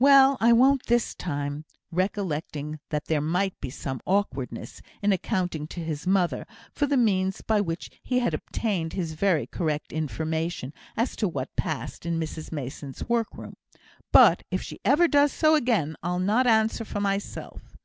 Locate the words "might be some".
3.20-4.00